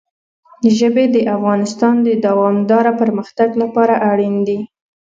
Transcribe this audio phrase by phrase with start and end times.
[0.77, 4.59] ژبې د افغانستان د دوامداره پرمختګ لپاره اړین دي.